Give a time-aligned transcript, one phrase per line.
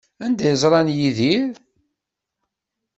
[0.25, 1.53] Anda ay ẓran Yidir?